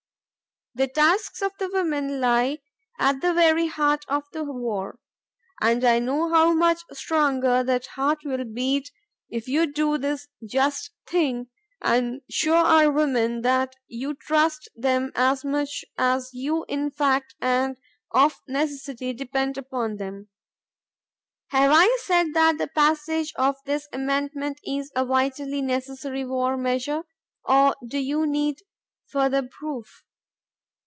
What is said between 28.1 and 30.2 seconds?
need further proof?